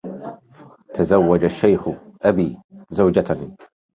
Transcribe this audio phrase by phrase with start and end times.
[0.93, 1.89] تزوج الشيخ
[2.21, 2.57] أبي
[2.89, 3.57] زوجة